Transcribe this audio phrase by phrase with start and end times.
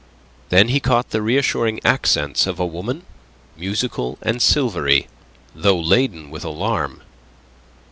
[0.49, 3.03] Then he caught the reassuring accents of a woman,
[3.55, 5.07] musical and silvery,
[5.53, 7.03] though laden with alarm.